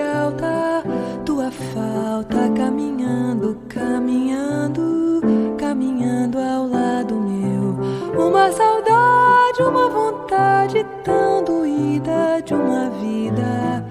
alta, 0.00 0.82
tua 1.24 1.50
falta 1.50 2.50
caminhando, 2.56 3.56
caminhando, 3.68 5.20
caminhando 5.56 6.38
ao 6.38 6.66
lado 6.66 7.14
meu. 7.14 7.78
Uma 8.26 8.50
saudade, 8.50 9.62
uma 9.62 9.88
vontade 9.88 10.84
tão 11.04 11.44
doída 11.44 12.42
de 12.44 12.54
uma 12.54 12.90
vida, 12.90 13.84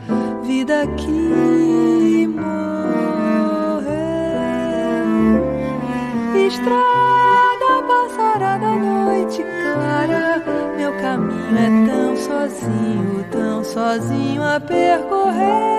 vida 0.43 0.85
que 0.97 2.27
morreu. 2.27 2.57
Estrada 6.47 7.83
passarada, 7.87 8.75
noite 8.75 9.41
clara, 9.43 10.43
meu 10.77 10.91
caminho 11.01 11.57
é 11.57 11.87
tão 11.89 12.15
sozinho, 12.17 13.25
tão 13.31 13.63
sozinho 13.63 14.43
a 14.43 14.59
percorrer, 14.59 15.76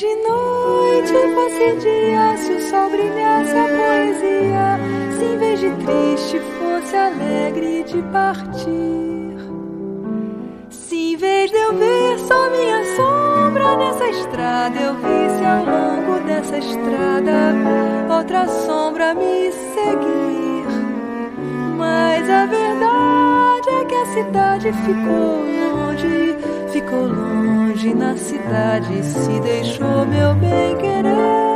de 0.00 0.14
noite 0.16 1.12
fosse 1.34 1.76
dia, 1.76 2.34
se 2.38 2.52
o 2.54 2.60
sol 2.70 2.88
brilhasse 2.88 3.52
a 3.54 3.66
poesia, 3.68 4.80
se 5.14 5.24
em 5.24 5.36
vez 5.36 5.60
de 5.60 5.70
triste 5.84 6.40
fosse 6.58 6.96
alegre 6.96 7.84
de 7.84 8.00
partir, 8.04 9.36
se 10.70 11.12
em 11.12 11.16
vez 11.18 11.50
de 11.50 11.56
eu 11.58 11.74
ver 11.74 12.18
só 12.18 12.48
minha 12.48 12.82
sombra 12.96 13.76
nessa 13.76 14.08
estrada, 14.08 14.80
eu 14.80 14.94
visse 14.94 15.44
ao 15.44 15.66
longo 15.66 16.24
dessa 16.24 16.56
estrada 16.56 17.54
outra 18.08 18.48
sombra 18.48 19.12
me 19.12 19.52
seguir. 19.52 20.64
Mas 21.76 22.30
a 22.30 22.46
verdade 22.46 23.68
é 23.68 23.84
que 23.84 23.94
a 23.94 24.06
cidade 24.06 24.72
ficou 24.72 25.44
longe, 25.44 26.49
ficou 26.72 27.06
longe 27.06 27.94
na 27.94 28.16
cidade, 28.16 29.04
se 29.04 29.40
deixou 29.40 30.06
meu 30.06 30.34
bem 30.34 30.76
querer. 30.76 31.49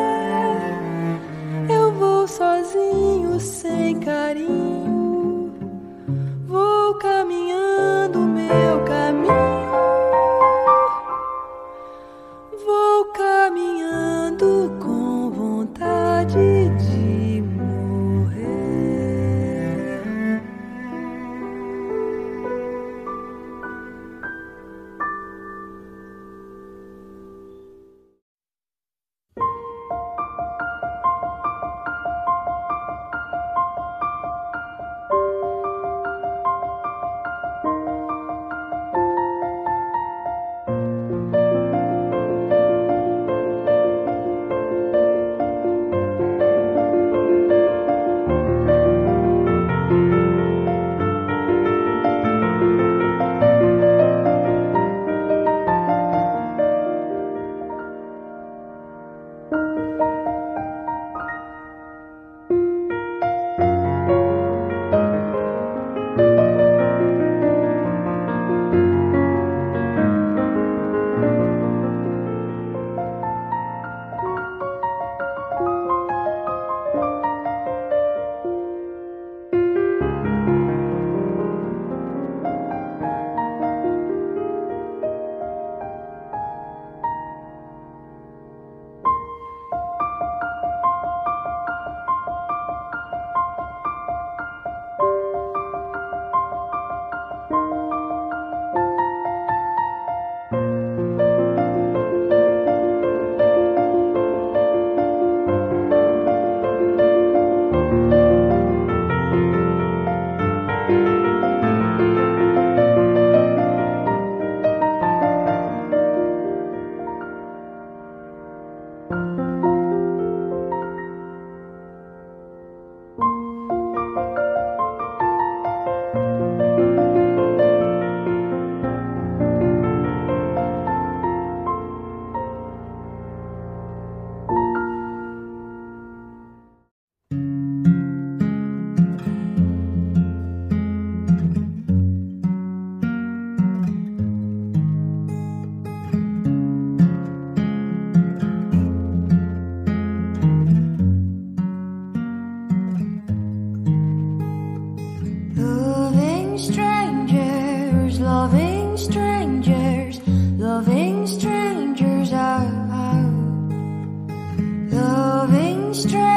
Strange. 165.95 166.34